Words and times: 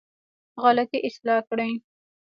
غلطي 0.63 0.99
اصلاح 1.07 1.41
کړې. 1.49 1.69